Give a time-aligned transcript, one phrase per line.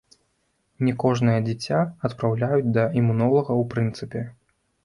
[0.85, 1.77] Не кожнае дзіця
[2.09, 4.27] адпраўляюць да імунолага ў прынцыпе.